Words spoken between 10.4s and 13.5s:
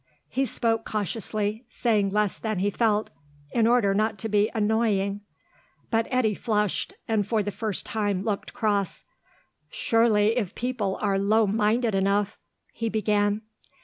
people are low minded enough" he began.